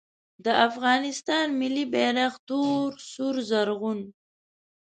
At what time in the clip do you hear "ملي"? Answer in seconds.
1.59-1.85